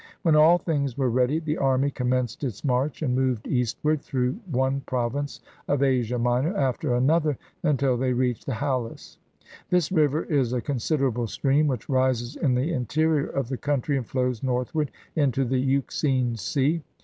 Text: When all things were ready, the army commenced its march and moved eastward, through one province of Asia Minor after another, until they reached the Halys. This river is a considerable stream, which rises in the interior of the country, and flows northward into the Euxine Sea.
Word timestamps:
When 0.23 0.35
all 0.35 0.57
things 0.57 0.97
were 0.97 1.11
ready, 1.11 1.37
the 1.37 1.59
army 1.59 1.91
commenced 1.91 2.43
its 2.43 2.63
march 2.65 3.03
and 3.03 3.13
moved 3.13 3.47
eastward, 3.47 4.01
through 4.01 4.39
one 4.49 4.81
province 4.87 5.41
of 5.67 5.83
Asia 5.83 6.17
Minor 6.17 6.57
after 6.57 6.95
another, 6.95 7.37
until 7.61 7.95
they 7.97 8.11
reached 8.11 8.47
the 8.47 8.53
Halys. 8.55 9.17
This 9.69 9.91
river 9.91 10.23
is 10.23 10.53
a 10.53 10.59
considerable 10.59 11.27
stream, 11.27 11.67
which 11.67 11.87
rises 11.87 12.35
in 12.35 12.55
the 12.55 12.73
interior 12.73 13.27
of 13.27 13.47
the 13.49 13.57
country, 13.57 13.95
and 13.95 14.07
flows 14.07 14.41
northward 14.41 14.89
into 15.15 15.45
the 15.45 15.59
Euxine 15.61 16.35
Sea. 16.35 16.81